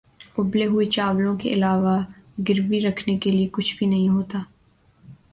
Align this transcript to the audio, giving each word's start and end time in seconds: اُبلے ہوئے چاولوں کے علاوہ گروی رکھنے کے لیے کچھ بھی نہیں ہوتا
اُبلے 0.37 0.65
ہوئے 0.65 0.85
چاولوں 0.85 1.35
کے 1.37 1.49
علاوہ 1.49 1.95
گروی 2.49 2.79
رکھنے 2.81 3.17
کے 3.17 3.31
لیے 3.31 3.47
کچھ 3.51 3.75
بھی 3.77 3.85
نہیں 3.87 4.09
ہوتا 4.09 4.39